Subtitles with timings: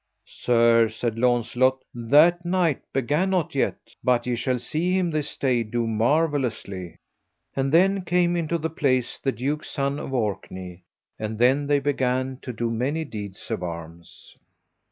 [0.25, 5.61] Sir, said Launcelot, that knight began not yet but ye shall see him this day
[5.61, 6.95] do marvellously.
[7.55, 10.85] And then came into the place the duke's son of Orkney,
[11.19, 14.35] and then they began to do many deeds of arms.